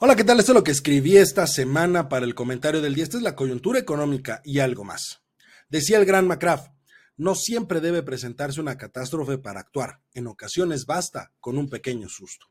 Hola, 0.00 0.14
¿qué 0.14 0.22
tal? 0.22 0.38
Esto 0.38 0.52
es 0.52 0.54
lo 0.54 0.62
que 0.62 0.70
escribí 0.70 1.16
esta 1.16 1.48
semana 1.48 2.08
para 2.08 2.24
el 2.24 2.36
comentario 2.36 2.80
del 2.80 2.94
día. 2.94 3.02
Esta 3.02 3.16
es 3.16 3.22
la 3.24 3.34
coyuntura 3.34 3.80
económica 3.80 4.40
y 4.44 4.60
algo 4.60 4.84
más. 4.84 5.24
Decía 5.68 5.98
el 5.98 6.04
gran 6.04 6.28
McCraft, 6.28 6.70
no 7.16 7.34
siempre 7.34 7.80
debe 7.80 8.04
presentarse 8.04 8.60
una 8.60 8.78
catástrofe 8.78 9.38
para 9.38 9.58
actuar. 9.58 10.00
En 10.14 10.28
ocasiones 10.28 10.86
basta 10.86 11.32
con 11.40 11.58
un 11.58 11.68
pequeño 11.68 12.08
susto. 12.08 12.46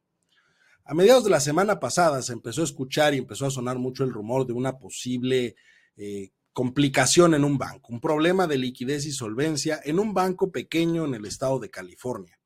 A 0.84 0.94
mediados 0.94 1.24
de 1.24 1.30
la 1.30 1.40
semana 1.40 1.80
pasada 1.80 2.22
se 2.22 2.34
empezó 2.34 2.60
a 2.60 2.66
escuchar 2.66 3.14
y 3.14 3.20
empezó 3.20 3.46
a 3.46 3.52
sonar 3.52 3.78
mucho 3.78 4.04
el 4.04 4.12
rumor 4.12 4.46
de 4.46 4.52
una 4.52 4.78
posible 4.78 5.56
eh, 5.96 6.32
complicación 6.52 7.34
en 7.34 7.46
un 7.46 7.58
banco, 7.58 7.94
un 7.94 8.02
problema 8.02 8.46
de 8.46 8.58
liquidez 8.58 9.06
y 9.06 9.14
solvencia 9.14 9.80
en 9.86 10.00
un 10.00 10.14
banco 10.14 10.52
pequeño 10.52 11.06
en 11.06 11.14
el 11.14 11.26
estado 11.26 11.60
de 11.60 11.70
California. 11.70 12.38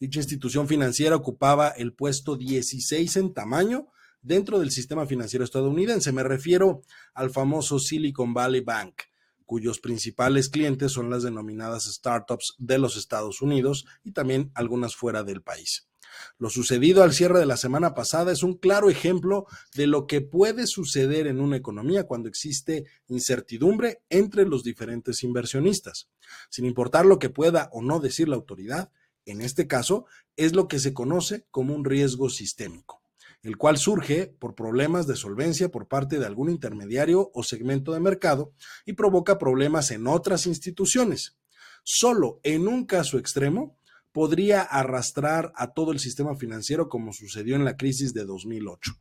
Dicha 0.00 0.20
institución 0.20 0.66
financiera 0.66 1.16
ocupaba 1.16 1.68
el 1.68 1.92
puesto 1.92 2.34
16 2.34 3.14
en 3.18 3.34
tamaño 3.34 3.88
dentro 4.28 4.58
del 4.58 4.70
sistema 4.70 5.06
financiero 5.06 5.42
estadounidense. 5.42 6.12
Me 6.12 6.22
refiero 6.22 6.82
al 7.14 7.30
famoso 7.30 7.78
Silicon 7.78 8.34
Valley 8.34 8.60
Bank, 8.60 9.04
cuyos 9.46 9.80
principales 9.80 10.50
clientes 10.50 10.92
son 10.92 11.08
las 11.08 11.22
denominadas 11.22 11.84
startups 11.84 12.54
de 12.58 12.76
los 12.76 12.98
Estados 12.98 13.40
Unidos 13.40 13.86
y 14.04 14.12
también 14.12 14.52
algunas 14.54 14.94
fuera 14.94 15.24
del 15.24 15.40
país. 15.40 15.88
Lo 16.36 16.50
sucedido 16.50 17.02
al 17.02 17.14
cierre 17.14 17.38
de 17.38 17.46
la 17.46 17.56
semana 17.56 17.94
pasada 17.94 18.30
es 18.30 18.42
un 18.42 18.58
claro 18.58 18.90
ejemplo 18.90 19.46
de 19.74 19.86
lo 19.86 20.06
que 20.06 20.20
puede 20.20 20.66
suceder 20.66 21.26
en 21.26 21.40
una 21.40 21.56
economía 21.56 22.04
cuando 22.04 22.28
existe 22.28 22.84
incertidumbre 23.08 24.02
entre 24.10 24.44
los 24.44 24.62
diferentes 24.62 25.22
inversionistas. 25.22 26.10
Sin 26.50 26.66
importar 26.66 27.06
lo 27.06 27.18
que 27.18 27.30
pueda 27.30 27.70
o 27.72 27.80
no 27.80 27.98
decir 27.98 28.28
la 28.28 28.36
autoridad, 28.36 28.90
en 29.24 29.40
este 29.40 29.66
caso 29.66 30.04
es 30.36 30.54
lo 30.54 30.68
que 30.68 30.80
se 30.80 30.92
conoce 30.92 31.46
como 31.50 31.74
un 31.74 31.84
riesgo 31.84 32.28
sistémico 32.28 33.07
el 33.42 33.56
cual 33.56 33.78
surge 33.78 34.26
por 34.26 34.54
problemas 34.54 35.06
de 35.06 35.16
solvencia 35.16 35.70
por 35.70 35.88
parte 35.88 36.18
de 36.18 36.26
algún 36.26 36.50
intermediario 36.50 37.30
o 37.34 37.42
segmento 37.42 37.92
de 37.92 38.00
mercado 38.00 38.52
y 38.84 38.94
provoca 38.94 39.38
problemas 39.38 39.90
en 39.90 40.06
otras 40.06 40.46
instituciones. 40.46 41.38
Solo 41.84 42.40
en 42.42 42.68
un 42.68 42.84
caso 42.84 43.18
extremo 43.18 43.78
podría 44.12 44.62
arrastrar 44.62 45.52
a 45.56 45.72
todo 45.72 45.92
el 45.92 46.00
sistema 46.00 46.36
financiero 46.36 46.88
como 46.88 47.12
sucedió 47.12 47.56
en 47.56 47.64
la 47.64 47.76
crisis 47.76 48.12
de 48.12 48.24
2008 48.24 48.92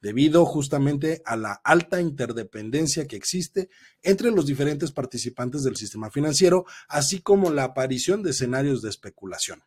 debido 0.00 0.44
justamente 0.44 1.22
a 1.24 1.36
la 1.36 1.52
alta 1.64 2.00
interdependencia 2.00 3.06
que 3.06 3.16
existe 3.16 3.70
entre 4.02 4.30
los 4.30 4.46
diferentes 4.46 4.92
participantes 4.92 5.62
del 5.62 5.76
sistema 5.76 6.10
financiero, 6.10 6.64
así 6.88 7.20
como 7.20 7.50
la 7.50 7.64
aparición 7.64 8.22
de 8.22 8.30
escenarios 8.30 8.82
de 8.82 8.90
especulación. 8.90 9.62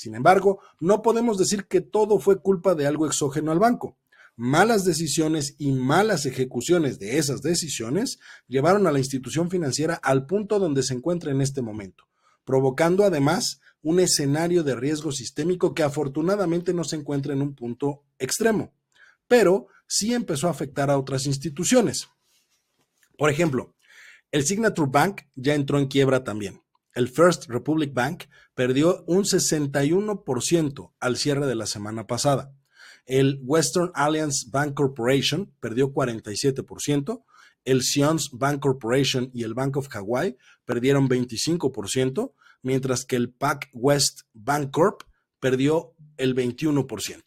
Sin 0.00 0.14
embargo, 0.14 0.60
no 0.80 1.02
podemos 1.02 1.36
decir 1.36 1.66
que 1.66 1.82
todo 1.82 2.18
fue 2.20 2.40
culpa 2.40 2.74
de 2.74 2.86
algo 2.86 3.04
exógeno 3.04 3.52
al 3.52 3.58
banco. 3.58 3.98
Malas 4.34 4.86
decisiones 4.86 5.56
y 5.58 5.72
malas 5.72 6.24
ejecuciones 6.24 6.98
de 6.98 7.18
esas 7.18 7.42
decisiones 7.42 8.18
llevaron 8.48 8.86
a 8.86 8.92
la 8.92 8.98
institución 8.98 9.50
financiera 9.50 9.96
al 9.96 10.24
punto 10.24 10.58
donde 10.58 10.82
se 10.84 10.94
encuentra 10.94 11.32
en 11.32 11.42
este 11.42 11.60
momento, 11.60 12.04
provocando 12.46 13.04
además 13.04 13.60
un 13.82 14.00
escenario 14.00 14.62
de 14.62 14.74
riesgo 14.74 15.12
sistémico 15.12 15.74
que 15.74 15.82
afortunadamente 15.82 16.72
no 16.72 16.84
se 16.84 16.96
encuentra 16.96 17.34
en 17.34 17.42
un 17.42 17.54
punto 17.54 18.02
extremo, 18.18 18.72
pero 19.28 19.66
sí 19.86 20.14
empezó 20.14 20.48
a 20.48 20.52
afectar 20.52 20.88
a 20.90 20.96
otras 20.96 21.26
instituciones. 21.26 22.08
Por 23.18 23.28
ejemplo, 23.28 23.74
el 24.32 24.46
Signature 24.46 24.88
Bank 24.90 25.20
ya 25.34 25.54
entró 25.54 25.78
en 25.78 25.88
quiebra 25.88 26.24
también 26.24 26.62
el 26.94 27.08
First 27.08 27.46
Republic 27.48 27.92
Bank 27.92 28.24
perdió 28.54 29.04
un 29.06 29.24
61% 29.24 30.92
al 30.98 31.16
cierre 31.16 31.46
de 31.46 31.54
la 31.54 31.66
semana 31.66 32.06
pasada. 32.06 32.52
El 33.06 33.40
Western 33.42 33.90
Alliance 33.94 34.46
Bank 34.50 34.74
Corporation 34.74 35.52
perdió 35.60 35.92
47%, 35.92 37.24
el 37.64 37.82
Sions 37.82 38.30
Bank 38.32 38.60
Corporation 38.60 39.30
y 39.32 39.44
el 39.44 39.54
Bank 39.54 39.76
of 39.76 39.88
Hawaii 39.94 40.36
perdieron 40.64 41.08
25%, 41.08 42.32
mientras 42.62 43.04
que 43.04 43.16
el 43.16 43.32
Pac 43.32 43.68
West 43.72 44.22
Bank 44.32 44.70
Corp 44.70 45.02
perdió 45.40 45.94
el 46.16 46.34
21%. 46.34 47.22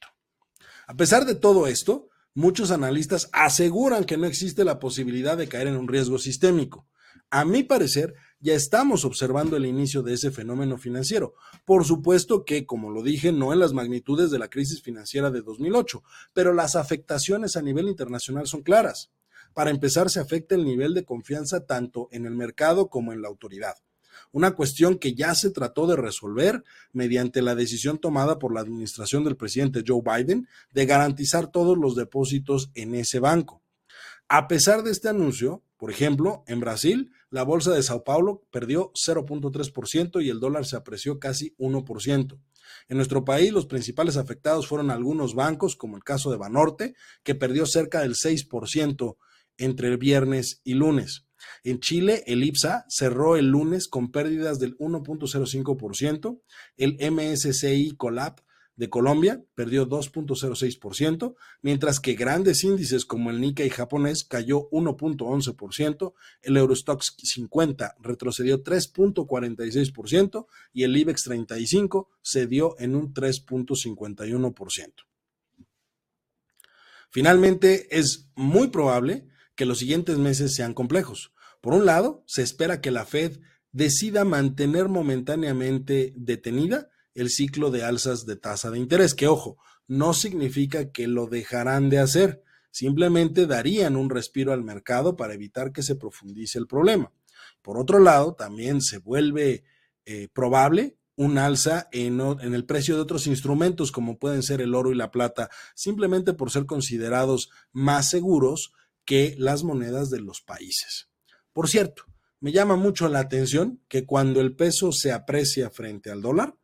A 0.88 0.96
pesar 0.96 1.26
de 1.26 1.36
todo 1.36 1.68
esto, 1.68 2.10
muchos 2.34 2.72
analistas 2.72 3.30
aseguran 3.32 4.04
que 4.04 4.18
no 4.18 4.26
existe 4.26 4.64
la 4.64 4.80
posibilidad 4.80 5.38
de 5.38 5.48
caer 5.48 5.68
en 5.68 5.78
un 5.78 5.88
riesgo 5.88 6.18
sistémico. 6.18 6.88
A 7.30 7.46
mi 7.46 7.64
parecer, 7.64 8.14
ya 8.44 8.56
estamos 8.56 9.06
observando 9.06 9.56
el 9.56 9.66
inicio 9.66 10.04
de 10.04 10.14
ese 10.14 10.30
fenómeno 10.30 10.78
financiero. 10.78 11.34
Por 11.64 11.86
supuesto 11.86 12.44
que, 12.44 12.66
como 12.66 12.92
lo 12.92 13.02
dije, 13.02 13.31
no 13.31 13.54
en 13.54 13.59
las 13.59 13.72
magnitudes 13.72 14.31
de 14.31 14.38
la 14.38 14.50
crisis 14.50 14.81
financiera 14.81 15.31
de 15.31 15.42
2008, 15.42 16.04
pero 16.34 16.52
las 16.52 16.76
afectaciones 16.76 17.56
a 17.56 17.62
nivel 17.62 17.88
internacional 17.88 18.46
son 18.46 18.62
claras. 18.62 19.12
Para 19.54 19.70
empezar, 19.70 20.09
se 20.09 20.20
afecta 20.20 20.56
el 20.56 20.66
nivel 20.66 20.94
de 20.94 21.06
confianza 21.06 21.66
tanto 21.66 22.09
en 22.12 22.26
el 22.26 22.36
mercado 22.36 22.90
como 22.90 23.14
en 23.14 23.22
la 23.22 23.30
autoridad. 23.30 23.76
Una 24.34 24.52
cuestión 24.52 24.98
que 24.98 25.14
ya 25.14 25.34
se 25.36 25.50
trató 25.50 25.88
de 25.88 25.96
resolver 25.96 26.66
mediante 26.92 27.42
la 27.42 27.56
decisión 27.56 27.98
tomada 27.98 28.40
por 28.40 28.54
la 28.54 28.60
administración 28.60 29.24
del 29.24 29.38
presidente 29.38 29.86
Joe 29.88 30.02
Biden 30.04 30.50
de 30.74 30.86
garantizar 30.86 31.50
todos 31.50 31.78
los 31.78 31.96
depósitos 31.96 32.72
en 32.74 32.94
ese 32.94 33.20
banco. 33.20 33.62
A 34.28 34.50
pesar 34.50 34.84
de 34.84 34.92
este 34.92 35.08
anuncio, 35.08 35.64
por 35.78 35.92
ejemplo, 35.92 36.44
en 36.48 36.60
Brasil, 36.60 37.12
la 37.34 37.42
bolsa 37.42 37.72
de 37.72 37.82
Sao 37.82 38.04
Paulo 38.04 38.44
perdió 38.52 38.92
0.3% 38.94 40.24
y 40.24 40.30
el 40.30 40.40
dólar 40.40 40.68
se 40.68 40.76
apreció 40.76 41.18
casi 41.18 41.56
1%. 41.58 42.40
En 42.90 42.98
nuestro 42.98 43.26
país, 43.26 43.52
los 43.52 43.66
principales 43.66 44.18
afectados 44.18 44.68
fueron 44.68 44.92
algunos 44.92 45.34
bancos, 45.34 45.76
como 45.76 45.98
el 45.98 46.04
caso 46.04 46.30
de 46.30 46.38
Banorte, 46.38 46.94
que 47.24 47.34
perdió 47.34 47.66
cerca 47.66 48.02
del 48.02 48.14
6% 48.14 49.18
entre 49.58 49.88
el 49.88 49.98
viernes 49.98 50.62
y 50.64 50.76
lunes. 50.76 51.26
En 51.64 51.80
Chile, 51.80 52.24
el 52.28 52.44
IPSA 52.44 52.86
cerró 52.88 53.36
el 53.36 53.48
lunes 53.48 53.88
con 53.88 54.12
pérdidas 54.12 54.60
del 54.60 54.78
1.05%, 54.78 56.40
el 56.78 56.98
MSCI 57.12 57.96
Colab 57.98 58.44
de 58.76 58.90
Colombia 58.90 59.44
perdió 59.54 59.88
2.06%, 59.88 61.36
mientras 61.62 62.00
que 62.00 62.14
grandes 62.14 62.64
índices 62.64 63.06
como 63.06 63.30
el 63.30 63.40
Nikkei 63.40 63.70
japonés 63.70 64.24
cayó 64.24 64.70
1.11%, 64.72 66.14
el 66.42 66.58
Eurostox 66.58 67.16
50 67.22 67.96
retrocedió 68.00 68.64
3.46% 68.64 70.48
y 70.74 70.84
el 70.84 70.98
IBEX 70.98 71.24
35 71.24 72.10
cedió 72.24 72.76
en 72.80 72.96
un 72.96 73.14
3.51%. 73.14 74.94
Finalmente, 77.12 77.88
es 77.96 78.28
muy 78.36 78.70
probable 78.70 79.28
que 79.56 79.68
los 79.68 79.78
siguientes 79.78 80.18
meses 80.18 80.56
sean 80.56 80.74
complejos. 80.74 81.32
Por 81.62 81.74
un 81.74 81.86
lado, 81.86 82.24
se 82.26 82.42
espera 82.42 82.82
que 82.82 82.90
la 82.90 83.06
Fed 83.06 83.40
decida 83.72 84.26
mantener 84.26 84.90
momentáneamente 84.90 86.14
detenida 86.16 86.90
el 87.13 87.29
ciclo 87.29 87.72
de 87.72 87.84
alzas 87.84 88.25
de 88.25 88.35
tasa 88.35 88.72
de 88.72 88.79
interés, 88.79 89.13
que 89.13 89.28
ojo, 89.28 89.57
no 89.88 90.13
significa 90.13 90.91
que 90.91 91.07
lo 91.07 91.28
dejarán 91.28 91.90
de 91.90 92.00
hacer, 92.00 92.44
simplemente 92.72 93.46
darían 93.46 93.96
un 93.96 94.09
respiro 94.09 94.53
al 94.53 94.63
mercado 94.63 95.16
para 95.16 95.34
evitar 95.34 95.72
que 95.72 95.84
se 95.84 95.96
profundice 95.96 96.57
el 96.57 96.68
problema. 96.68 97.12
Por 97.62 97.78
otro 97.78 98.00
lado, 98.00 98.34
también 98.34 98.81
se 98.81 98.97
vuelve 98.97 99.63
eh, 100.06 100.28
probable 100.34 100.97
un 101.16 101.38
alza 101.38 101.88
en, 101.91 102.19
en, 102.19 102.53
el 102.56 102.66
precio 102.66 102.96
de 102.96 103.01
otros 103.01 103.28
instrumentos 103.28 103.91
como 103.91 104.18
pueden 104.18 104.41
ser 104.41 104.62
el 104.62 104.74
oro 104.74 104.91
y 104.91 104.95
la 104.95 105.12
plata, 105.12 105.50
simplemente 105.75 106.34
por 106.34 106.50
ser 106.50 106.66
considerados 106.66 107.50
más 107.72 108.09
seguros 108.09 108.74
que 109.06 109.35
las 109.38 109.63
monedas 109.63 110.09
de 110.09 110.22
los 110.22 110.41
países. 110.41 111.09
Por 111.51 111.69
cierto, 111.69 112.06
me 112.39 112.51
llama 112.51 112.75
mucho 112.75 113.07
la 113.07 113.19
atención 113.19 113.81
que 113.88 114.06
cuando 114.06 114.42
el 114.42 114.56
peso 114.56 114.92
se 114.92 115.12
aprecia 115.12 115.69
frente 115.69 116.09
al 116.09 116.21
dólar, 116.21 116.56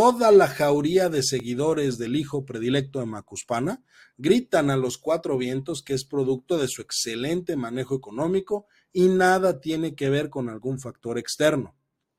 Toda 0.00 0.30
la 0.30 0.46
jauría 0.46 1.08
de 1.08 1.24
seguidores 1.24 1.98
del 1.98 2.14
hijo 2.14 2.44
predilecto 2.44 3.00
de 3.00 3.06
Macuspana 3.06 3.82
gritan 4.16 4.70
a 4.70 4.76
los 4.76 4.96
cuatro 4.96 5.36
vientos 5.36 5.82
que 5.82 5.92
es 5.92 6.04
producto 6.04 6.56
de 6.56 6.68
su 6.68 6.82
excelente 6.82 7.56
manejo 7.56 7.96
económico 7.96 8.68
y 8.92 9.08
nada 9.08 9.58
tiene 9.58 9.96
que 9.96 10.08
ver 10.08 10.30
con 10.30 10.50
algún 10.50 10.78
factor 10.78 11.18
externo. 11.18 11.76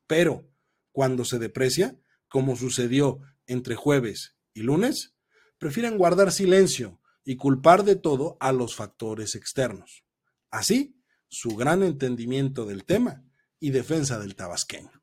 Pero, 0.07 0.45
cuando 0.91 1.23
se 1.23 1.39
deprecia, 1.39 1.97
como 2.27 2.57
sucedió 2.57 3.21
entre 3.47 3.75
jueves 3.75 4.35
y 4.53 4.63
lunes, 4.63 5.15
prefieren 5.57 5.97
guardar 5.97 6.33
silencio 6.33 6.99
y 7.23 7.37
culpar 7.37 7.85
de 7.85 7.95
todo 7.95 8.35
a 8.41 8.51
los 8.51 8.75
factores 8.75 9.35
externos. 9.35 10.03
Así, 10.51 10.97
su 11.29 11.55
gran 11.55 11.83
entendimiento 11.83 12.65
del 12.65 12.83
tema 12.83 13.23
y 13.57 13.69
defensa 13.69 14.19
del 14.19 14.35
tabasqueño. 14.35 14.99